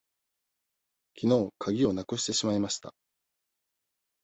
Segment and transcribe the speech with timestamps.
[1.13, 2.91] きのうかぎをなくしてしまいました。